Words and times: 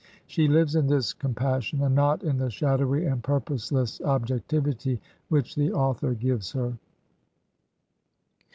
She 0.25 0.47
lives 0.47 0.73
in 0.75 0.87
this 0.87 1.13
com 1.13 1.35
passion, 1.35 1.83
and 1.83 1.93
not 1.93 2.23
in 2.23 2.39
the 2.39 2.49
shadowy 2.49 3.05
and 3.05 3.23
purposeless 3.23 4.01
ob 4.03 4.25
jectivity 4.25 4.97
which 5.29 5.53
the 5.53 5.71
author 5.71 6.15
gives 6.15 6.53
her. 6.53 6.73